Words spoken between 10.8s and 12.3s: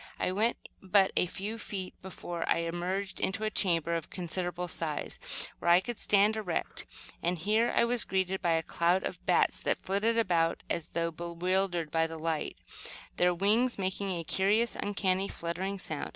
though bewildered by the